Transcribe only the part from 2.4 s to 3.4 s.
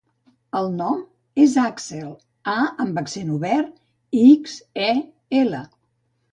a amb accent